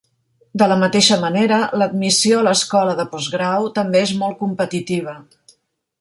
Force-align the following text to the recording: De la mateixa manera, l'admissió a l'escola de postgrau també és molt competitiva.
De 0.61 0.67
la 0.71 0.77
mateixa 0.83 1.17
manera, 1.25 1.59
l'admissió 1.81 2.39
a 2.39 2.45
l'escola 2.47 2.95
de 3.01 3.07
postgrau 3.13 3.69
també 3.79 4.03
és 4.09 4.15
molt 4.23 4.41
competitiva. 4.45 5.15